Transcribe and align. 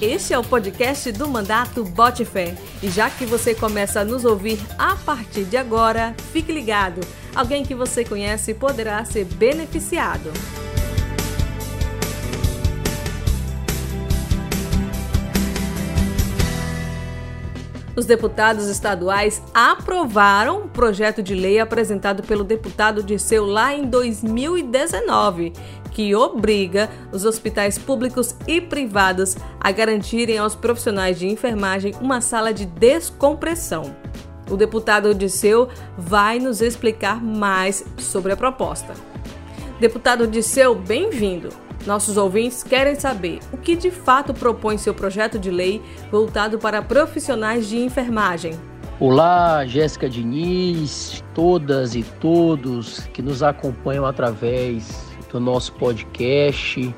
Este 0.00 0.34
é 0.34 0.38
o 0.38 0.42
podcast 0.42 1.12
do 1.12 1.28
Mandato 1.28 1.84
Bote 1.84 2.24
Fé. 2.24 2.56
E 2.82 2.90
já 2.90 3.08
que 3.08 3.24
você 3.24 3.54
começa 3.54 4.00
a 4.00 4.04
nos 4.04 4.24
ouvir 4.24 4.58
a 4.76 4.96
partir 4.96 5.44
de 5.44 5.56
agora, 5.56 6.14
fique 6.32 6.50
ligado. 6.50 7.00
Alguém 7.34 7.64
que 7.64 7.76
você 7.76 8.04
conhece 8.04 8.54
poderá 8.54 9.04
ser 9.04 9.24
beneficiado. 9.24 10.32
Os 17.96 18.06
deputados 18.06 18.66
estaduais 18.66 19.40
aprovaram 19.54 20.62
um 20.62 20.68
projeto 20.68 21.22
de 21.22 21.32
lei 21.32 21.60
apresentado 21.60 22.24
pelo 22.24 22.42
deputado 22.42 23.04
Disseu 23.04 23.46
lá 23.46 23.72
em 23.72 23.84
2019, 23.84 25.52
que 25.94 26.14
obriga 26.14 26.90
os 27.12 27.24
hospitais 27.24 27.78
públicos 27.78 28.34
e 28.46 28.60
privados 28.60 29.36
a 29.60 29.70
garantirem 29.70 30.36
aos 30.36 30.54
profissionais 30.54 31.18
de 31.18 31.28
enfermagem 31.28 31.94
uma 32.00 32.20
sala 32.20 32.52
de 32.52 32.66
descompressão. 32.66 33.96
O 34.50 34.56
deputado 34.56 35.08
Odisseu 35.08 35.68
vai 35.96 36.38
nos 36.38 36.60
explicar 36.60 37.22
mais 37.22 37.82
sobre 37.96 38.32
a 38.32 38.36
proposta. 38.36 38.92
Deputado 39.80 40.24
Odisseu, 40.24 40.74
bem-vindo. 40.74 41.48
Nossos 41.86 42.16
ouvintes 42.16 42.62
querem 42.62 42.94
saber 42.94 43.40
o 43.52 43.56
que 43.56 43.76
de 43.76 43.90
fato 43.90 44.34
propõe 44.34 44.76
seu 44.76 44.94
projeto 44.94 45.38
de 45.38 45.50
lei 45.50 45.80
voltado 46.10 46.58
para 46.58 46.82
profissionais 46.82 47.66
de 47.66 47.78
enfermagem. 47.78 48.58
Olá, 49.00 49.66
Jéssica 49.66 50.08
Diniz, 50.08 51.24
todas 51.34 51.96
e 51.96 52.04
todos 52.04 53.00
que 53.12 53.20
nos 53.20 53.42
acompanham 53.42 54.06
através 54.06 55.10
do 55.32 55.40
nosso 55.40 55.72
podcast. 55.72 56.94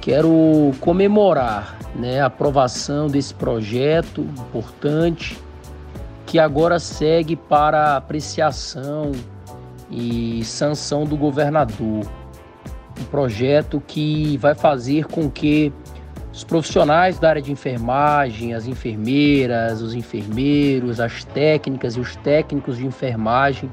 Quero 0.00 0.72
comemorar 0.80 1.78
né, 1.94 2.20
a 2.20 2.26
aprovação 2.26 3.06
desse 3.06 3.32
projeto 3.32 4.22
importante 4.22 5.38
que 6.26 6.40
agora 6.40 6.80
segue 6.80 7.36
para 7.36 7.96
apreciação 7.96 9.12
e 9.88 10.42
sanção 10.44 11.04
do 11.04 11.16
governador. 11.16 12.04
Um 13.00 13.04
projeto 13.12 13.80
que 13.86 14.36
vai 14.38 14.56
fazer 14.56 15.06
com 15.06 15.30
que 15.30 15.72
os 16.34 16.42
profissionais 16.42 17.20
da 17.20 17.28
área 17.28 17.42
de 17.42 17.52
enfermagem, 17.52 18.54
as 18.54 18.66
enfermeiras, 18.66 19.80
os 19.80 19.94
enfermeiros, 19.94 20.98
as 20.98 21.22
técnicas 21.22 21.94
e 21.94 22.00
os 22.00 22.16
técnicos 22.16 22.76
de 22.76 22.84
enfermagem 22.84 23.70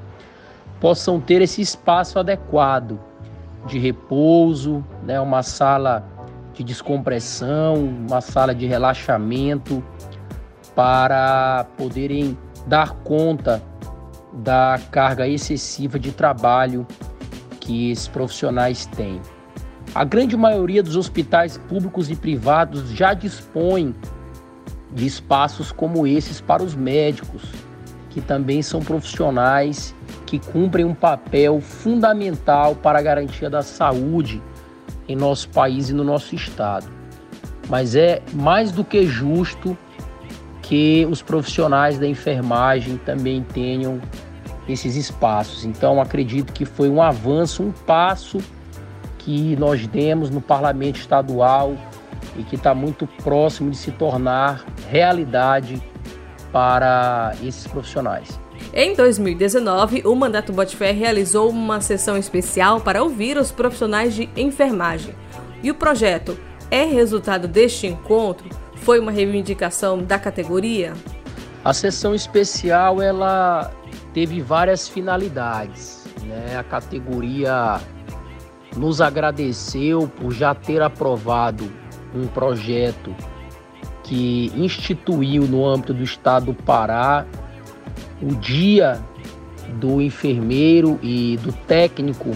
possam 0.80 1.20
ter 1.20 1.42
esse 1.42 1.60
espaço 1.60 2.20
adequado 2.20 3.00
de 3.66 3.80
repouso, 3.80 4.86
né, 5.04 5.20
uma 5.20 5.42
sala 5.42 6.06
de 6.54 6.64
descompressão, 6.64 7.76
uma 8.08 8.22
sala 8.22 8.54
de 8.54 8.68
relaxamento 8.68 9.84
para 10.76 11.66
poderem 11.78 12.38
dar 12.68 12.92
conta 13.04 13.62
da 14.34 14.80
carga 14.92 15.28
excessiva 15.28 15.98
de 15.98 16.12
trabalho 16.12 16.86
que 17.60 17.90
esses 17.90 18.08
profissionais 18.08 18.86
têm. 18.86 19.20
A 19.94 20.06
grande 20.06 20.38
maioria 20.38 20.82
dos 20.82 20.96
hospitais 20.96 21.58
públicos 21.58 22.10
e 22.10 22.16
privados 22.16 22.90
já 22.92 23.14
dispõe 23.14 23.94
de 24.90 25.06
espaços 25.06 25.70
como 25.72 26.08
esses 26.08 26.40
para 26.40 26.64
os 26.64 26.74
médicos, 26.74 27.44
que 28.10 28.22
também 28.22 28.62
são 28.62 28.80
profissionais 28.82 29.94
que 30.26 30.40
cumprem 30.40 30.86
um 30.86 30.94
papel 30.94 31.60
fundamental 31.60 32.74
para 32.74 33.00
a 33.00 33.02
garantia 33.02 33.50
da 33.50 33.62
saúde 33.62 34.42
em 35.10 35.16
nosso 35.16 35.50
país 35.50 35.90
e 35.90 35.94
no 35.94 36.06
nosso 36.06 36.36
estado. 36.36 36.88
Mas 37.70 37.94
é 37.94 38.22
mais 38.32 38.72
do 38.72 38.86
que 38.86 39.06
justo 39.06 39.78
que 40.62 41.06
os 41.12 41.22
profissionais 41.22 42.00
da 42.00 42.08
enfermagem 42.08 42.96
também 42.96 43.44
tenham 43.44 44.00
esses 44.70 44.96
espaços. 44.96 45.66
Então, 45.66 46.00
acredito 46.00 46.54
que 46.54 46.64
foi 46.64 46.90
um 46.90 47.02
avanço, 47.02 47.62
um 47.62 47.72
passo 47.72 48.40
que 49.24 49.56
nós 49.56 49.86
demos 49.88 50.30
no 50.30 50.42
parlamento 50.42 51.00
estadual 51.00 51.76
e 52.38 52.44
que 52.44 52.56
está 52.56 52.74
muito 52.74 53.08
próximo 53.24 53.70
de 53.70 53.78
se 53.78 53.92
tornar 53.92 54.66
realidade 54.90 55.82
para 56.52 57.34
esses 57.44 57.68
profissionais. 57.68 58.40
Em 58.74 58.96
2019, 58.96 60.04
o 60.06 60.16
Mandato 60.16 60.54
Botifé 60.54 60.92
realizou 60.92 61.50
uma 61.50 61.82
sessão 61.82 62.18
especial 62.18 62.80
para 62.80 63.04
ouvir 63.04 63.38
os 63.38 63.52
profissionais 63.52 64.14
de 64.14 64.30
enfermagem. 64.36 65.16
E 65.64 65.70
o 65.70 65.76
projeto 65.76 66.38
é 66.70 66.84
resultado 66.84 67.48
deste 67.48 67.88
encontro? 67.88 68.50
Foi 68.76 69.00
uma 69.00 69.12
reivindicação 69.12 70.02
da 70.02 70.18
categoria? 70.18 70.94
A 71.64 71.74
sessão 71.74 72.16
especial 72.16 73.02
ela 73.02 73.72
teve 74.14 74.42
várias 74.42 74.88
finalidades. 74.88 76.06
Né? 76.24 76.58
A 76.58 76.64
categoria 76.64 77.80
nos 78.76 79.02
agradeceu 79.02 80.08
por 80.20 80.32
já 80.32 80.56
ter 80.56 80.82
aprovado 80.82 81.72
um 82.14 82.28
projeto 82.28 83.14
que 84.04 84.52
instituiu 84.56 85.44
no 85.44 85.66
âmbito 85.66 85.94
do 85.94 86.04
estado 86.04 86.48
do 86.48 86.54
Pará 86.54 87.26
o 88.22 88.36
dia 88.36 89.00
do 89.80 90.02
enfermeiro 90.02 91.00
e 91.02 91.38
do 91.38 91.52
técnico 91.52 92.32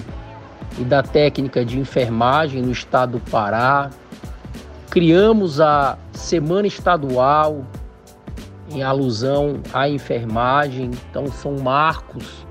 e 0.77 0.83
da 0.83 1.03
técnica 1.03 1.63
de 1.65 1.79
enfermagem 1.79 2.61
no 2.61 2.71
estado 2.71 3.13
do 3.13 3.31
Pará. 3.31 3.89
Criamos 4.89 5.59
a 5.59 5.97
Semana 6.13 6.67
Estadual 6.67 7.65
em 8.69 8.81
alusão 8.83 9.59
à 9.73 9.89
enfermagem. 9.89 10.91
Então 11.09 11.27
são 11.27 11.57
marcos 11.57 12.44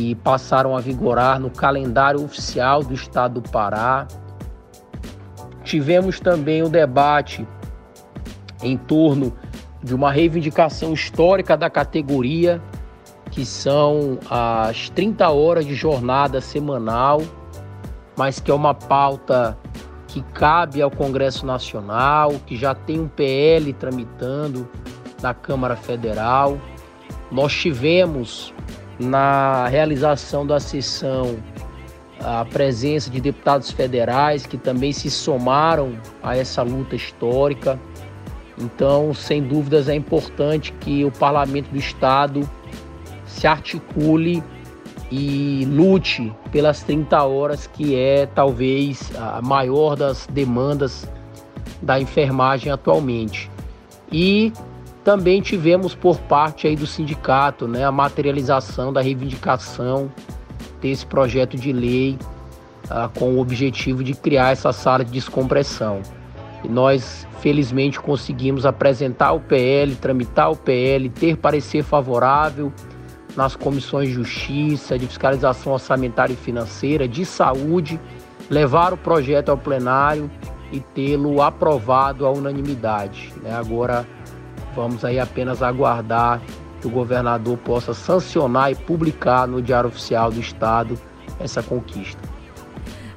que 0.00 0.14
passaram 0.14 0.74
a 0.74 0.80
vigorar 0.80 1.38
no 1.38 1.50
calendário 1.50 2.24
oficial 2.24 2.82
do 2.82 2.94
estado 2.94 3.38
do 3.38 3.50
Pará. 3.50 4.08
Tivemos 5.62 6.18
também 6.18 6.62
o 6.62 6.70
debate 6.70 7.46
em 8.62 8.78
torno 8.78 9.36
de 9.82 9.94
uma 9.94 10.10
reivindicação 10.10 10.94
histórica 10.94 11.54
da 11.54 11.68
categoria, 11.68 12.62
que 13.30 13.44
são 13.44 14.18
as 14.30 14.88
30 14.88 15.28
horas 15.28 15.66
de 15.66 15.74
jornada 15.74 16.40
semanal, 16.40 17.20
mas 18.16 18.40
que 18.40 18.50
é 18.50 18.54
uma 18.54 18.72
pauta 18.72 19.56
que 20.08 20.22
cabe 20.32 20.80
ao 20.80 20.90
Congresso 20.90 21.44
Nacional, 21.44 22.32
que 22.46 22.56
já 22.56 22.74
tem 22.74 22.98
um 22.98 23.06
PL 23.06 23.70
tramitando 23.74 24.66
na 25.20 25.34
Câmara 25.34 25.76
Federal. 25.76 26.58
Nós 27.30 27.52
tivemos 27.52 28.54
na 29.00 29.66
realização 29.68 30.46
da 30.46 30.60
sessão 30.60 31.36
a 32.22 32.44
presença 32.44 33.10
de 33.10 33.20
deputados 33.20 33.70
federais 33.70 34.44
que 34.46 34.58
também 34.58 34.92
se 34.92 35.10
somaram 35.10 35.94
a 36.22 36.36
essa 36.36 36.62
luta 36.62 36.94
histórica. 36.94 37.80
Então, 38.58 39.14
sem 39.14 39.42
dúvidas, 39.42 39.88
é 39.88 39.94
importante 39.94 40.72
que 40.80 41.02
o 41.02 41.10
parlamento 41.10 41.70
do 41.70 41.78
Estado 41.78 42.48
se 43.24 43.46
articule 43.46 44.42
e 45.10 45.64
lute 45.66 46.32
pelas 46.52 46.82
30 46.82 47.24
horas, 47.24 47.66
que 47.66 47.96
é 47.96 48.26
talvez 48.26 49.10
a 49.16 49.40
maior 49.40 49.96
das 49.96 50.26
demandas 50.26 51.08
da 51.80 51.98
enfermagem 51.98 52.70
atualmente. 52.70 53.50
E 54.12 54.52
também 55.04 55.40
tivemos 55.40 55.94
por 55.94 56.18
parte 56.20 56.66
aí 56.66 56.76
do 56.76 56.86
sindicato 56.86 57.66
né, 57.66 57.84
a 57.84 57.92
materialização 57.92 58.92
da 58.92 59.00
reivindicação 59.00 60.10
desse 60.80 61.06
projeto 61.06 61.56
de 61.56 61.72
lei 61.72 62.18
ah, 62.88 63.08
com 63.14 63.34
o 63.34 63.40
objetivo 63.40 64.04
de 64.04 64.14
criar 64.14 64.50
essa 64.50 64.72
sala 64.72 65.04
de 65.04 65.12
descompressão. 65.12 66.00
E 66.62 66.68
nós, 66.68 67.26
felizmente, 67.40 67.98
conseguimos 67.98 68.66
apresentar 68.66 69.32
o 69.32 69.40
PL, 69.40 69.94
tramitar 69.94 70.50
o 70.50 70.56
PL, 70.56 71.08
ter 71.08 71.36
parecer 71.36 71.82
favorável 71.82 72.72
nas 73.36 73.56
comissões 73.56 74.08
de 74.08 74.14
justiça, 74.14 74.98
de 74.98 75.06
fiscalização 75.06 75.72
orçamentária 75.72 76.34
e 76.34 76.36
financeira, 76.36 77.08
de 77.08 77.24
saúde, 77.24 77.98
levar 78.50 78.92
o 78.92 78.96
projeto 78.96 79.50
ao 79.50 79.56
plenário 79.56 80.30
e 80.72 80.80
tê-lo 80.80 81.40
aprovado 81.40 82.26
à 82.26 82.30
unanimidade. 82.30 83.32
Né? 83.42 83.54
Agora 83.54 84.06
vamos 84.74 85.04
aí 85.04 85.18
apenas 85.18 85.62
aguardar 85.62 86.40
que 86.80 86.86
o 86.86 86.90
governador 86.90 87.58
possa 87.58 87.92
sancionar 87.92 88.72
e 88.72 88.74
publicar 88.74 89.46
no 89.46 89.60
Diário 89.60 89.88
Oficial 89.88 90.30
do 90.30 90.40
Estado 90.40 90.98
essa 91.38 91.62
conquista. 91.62 92.20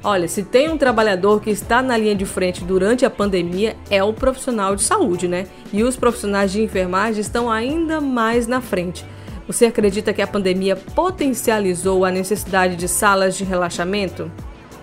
Olha, 0.03 0.27
se 0.27 0.43
tem 0.43 0.69
um 0.69 0.77
trabalhador 0.77 1.39
que 1.39 1.49
está 1.49 1.81
na 1.81 1.95
linha 1.95 2.13
de 2.13 2.25
frente 2.25 2.65
durante 2.65 3.05
a 3.05 3.09
pandemia, 3.09 3.77
é 3.89 4.03
o 4.03 4.11
profissional 4.11 4.75
de 4.75 4.81
saúde, 4.81 5.29
né? 5.29 5.47
E 5.71 5.81
os 5.81 5.95
profissionais 5.95 6.51
de 6.51 6.61
enfermagem 6.61 7.21
estão 7.21 7.49
ainda 7.49 8.01
mais 8.01 8.45
na 8.45 8.59
frente. 8.59 9.05
Você 9.47 9.65
acredita 9.65 10.13
que 10.13 10.21
a 10.21 10.27
pandemia 10.27 10.75
potencializou 10.75 12.03
a 12.03 12.11
necessidade 12.11 12.75
de 12.75 12.87
salas 12.87 13.37
de 13.37 13.45
relaxamento? 13.45 14.29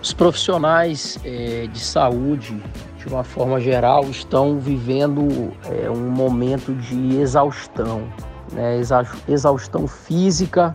Os 0.01 0.11
profissionais 0.11 1.19
é, 1.23 1.67
de 1.71 1.79
saúde, 1.79 2.59
de 3.01 3.07
uma 3.07 3.23
forma 3.23 3.59
geral, 3.59 4.03
estão 4.03 4.59
vivendo 4.59 5.51
é, 5.65 5.89
um 5.89 6.09
momento 6.11 6.73
de 6.73 7.17
exaustão, 7.17 8.03
né? 8.51 8.79
exaustão 9.27 9.87
física 9.87 10.71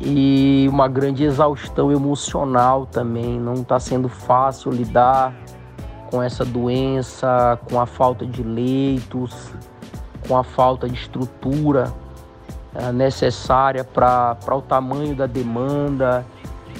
e 0.00 0.66
uma 0.70 0.88
grande 0.88 1.24
exaustão 1.24 1.92
emocional 1.92 2.86
também. 2.86 3.38
Não 3.38 3.54
está 3.54 3.78
sendo 3.78 4.08
fácil 4.08 4.72
lidar 4.72 5.34
com 6.10 6.22
essa 6.22 6.44
doença, 6.44 7.58
com 7.68 7.78
a 7.78 7.84
falta 7.84 8.24
de 8.24 8.42
leitos, 8.42 9.52
com 10.26 10.38
a 10.38 10.42
falta 10.42 10.88
de 10.88 10.94
estrutura 10.94 11.92
é, 12.74 12.90
necessária 12.92 13.84
para 13.84 14.38
o 14.52 14.62
tamanho 14.62 15.14
da 15.14 15.26
demanda. 15.26 16.24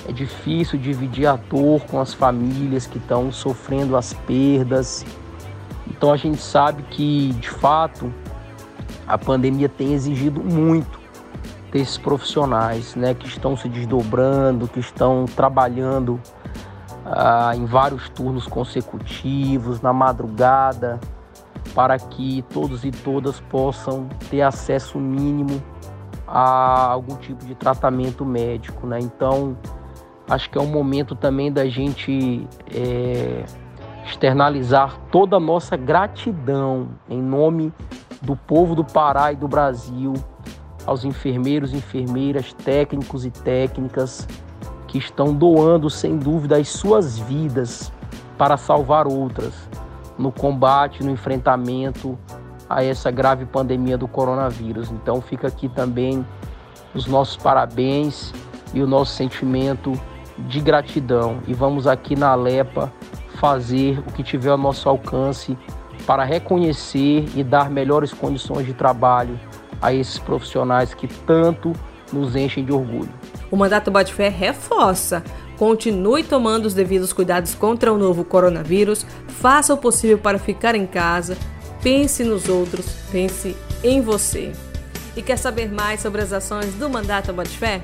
É 0.08 0.12
difícil 0.12 0.78
dividir 0.78 1.26
a 1.26 1.36
dor 1.36 1.80
com 1.86 2.00
as 2.00 2.14
famílias 2.14 2.86
que 2.86 2.98
estão 2.98 3.32
sofrendo 3.32 3.96
as 3.96 4.12
perdas. 4.12 5.04
Então 5.88 6.12
a 6.12 6.16
gente 6.16 6.40
sabe 6.40 6.84
que, 6.84 7.32
de 7.34 7.50
fato, 7.50 8.12
a 9.06 9.18
pandemia 9.18 9.68
tem 9.68 9.94
exigido 9.94 10.42
muito 10.42 11.00
desses 11.72 11.98
profissionais, 11.98 12.94
né, 12.94 13.14
que 13.14 13.26
estão 13.26 13.56
se 13.56 13.68
desdobrando, 13.68 14.68
que 14.68 14.78
estão 14.78 15.24
trabalhando 15.24 16.20
ah, 17.04 17.52
em 17.54 17.66
vários 17.66 18.08
turnos 18.08 18.46
consecutivos, 18.46 19.80
na 19.80 19.92
madrugada, 19.92 21.00
para 21.74 21.98
que 21.98 22.44
todos 22.50 22.84
e 22.84 22.90
todas 22.90 23.40
possam 23.40 24.08
ter 24.30 24.42
acesso 24.42 24.98
mínimo 24.98 25.62
a 26.26 26.86
algum 26.86 27.16
tipo 27.16 27.44
de 27.44 27.54
tratamento 27.54 28.24
médico, 28.24 28.86
né? 28.86 28.98
Então, 29.00 29.56
acho 30.28 30.50
que 30.50 30.58
é 30.58 30.60
um 30.60 30.66
momento 30.66 31.14
também 31.14 31.52
da 31.52 31.66
gente 31.66 32.46
é, 32.74 33.44
externalizar 34.04 34.98
toda 35.10 35.36
a 35.36 35.40
nossa 35.40 35.76
gratidão 35.76 36.88
em 37.08 37.20
nome 37.20 37.72
do 38.22 38.36
povo 38.36 38.74
do 38.74 38.84
Pará 38.84 39.32
e 39.32 39.36
do 39.36 39.46
Brasil, 39.46 40.14
aos 40.84 41.04
enfermeiros, 41.04 41.72
enfermeiras, 41.72 42.52
técnicos 42.52 43.24
e 43.24 43.30
técnicas 43.30 44.26
que 44.86 44.98
estão 44.98 45.34
doando 45.34 45.90
sem 45.90 46.16
dúvida 46.16 46.56
as 46.56 46.68
suas 46.68 47.18
vidas 47.18 47.92
para 48.38 48.56
salvar 48.56 49.06
outras 49.06 49.54
no 50.18 50.32
combate, 50.32 51.02
no 51.02 51.10
enfrentamento 51.10 52.18
a 52.68 52.82
essa 52.82 53.10
grave 53.10 53.44
pandemia 53.44 53.98
do 53.98 54.08
coronavírus. 54.08 54.90
Então 54.90 55.20
fica 55.20 55.48
aqui 55.48 55.68
também 55.68 56.26
os 56.94 57.06
nossos 57.06 57.36
parabéns 57.36 58.32
e 58.72 58.82
o 58.82 58.86
nosso 58.86 59.12
sentimento 59.12 59.92
de 60.38 60.60
gratidão. 60.60 61.40
E 61.46 61.54
vamos 61.54 61.86
aqui 61.86 62.16
na 62.16 62.34
Lepa 62.34 62.92
fazer 63.36 63.98
o 64.00 64.12
que 64.12 64.22
tiver 64.22 64.50
ao 64.50 64.58
nosso 64.58 64.88
alcance 64.88 65.56
para 66.06 66.24
reconhecer 66.24 67.26
e 67.34 67.42
dar 67.42 67.70
melhores 67.70 68.12
condições 68.12 68.66
de 68.66 68.72
trabalho 68.72 69.38
a 69.80 69.92
esses 69.92 70.18
profissionais 70.18 70.94
que 70.94 71.06
tanto 71.06 71.72
nos 72.12 72.36
enchem 72.36 72.64
de 72.64 72.72
orgulho. 72.72 73.10
O 73.50 73.56
mandato 73.56 73.90
Botifé 73.90 74.28
reforça. 74.28 75.22
Continue 75.56 76.22
tomando 76.22 76.66
os 76.66 76.74
devidos 76.74 77.14
cuidados 77.14 77.54
contra 77.54 77.90
o 77.90 77.96
novo 77.96 78.24
coronavírus, 78.24 79.06
faça 79.26 79.72
o 79.72 79.78
possível 79.78 80.18
para 80.18 80.38
ficar 80.38 80.74
em 80.74 80.86
casa, 80.86 81.36
pense 81.82 82.22
nos 82.24 82.46
outros, 82.46 82.86
pense 83.10 83.56
em 83.82 84.02
você. 84.02 84.52
E 85.16 85.22
quer 85.22 85.38
saber 85.38 85.72
mais 85.72 86.00
sobre 86.00 86.20
as 86.20 86.30
ações 86.30 86.74
do 86.74 86.90
mandato 86.90 87.32
Botifé? 87.32 87.80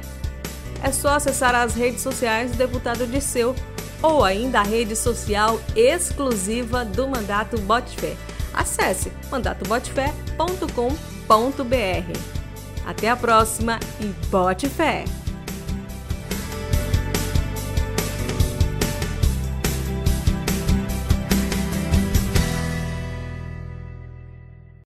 É 0.83 0.91
só 0.91 1.11
acessar 1.11 1.55
as 1.55 1.75
redes 1.75 2.03
sociais 2.03 2.51
do 2.51 2.59
deputado 2.59 3.07
Disseu 3.07 3.55
ou 4.03 4.25
ainda 4.25 4.61
a 4.61 4.65
rede 4.65 4.97
social 4.97 5.61
exclusiva 5.77 6.85
do 6.85 7.07
Mandato 7.07 7.57
Botifé. 7.61 8.17
Acesse 8.53 9.13
mandatobotfé.com.br. 9.31 12.19
Até 12.85 13.09
a 13.09 13.17
próxima 13.17 13.79
e 14.01 14.07
bote 14.29 14.69
fé! 14.69 15.05